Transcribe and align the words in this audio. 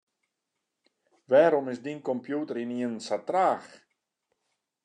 Wêrom 1.29 1.67
is 1.73 1.79
dyn 1.85 1.99
kompjûter 2.07 2.55
ynienen 2.63 2.95
sa 3.07 3.17
traach? 3.27 3.69